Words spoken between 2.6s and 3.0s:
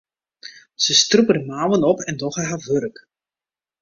wurk.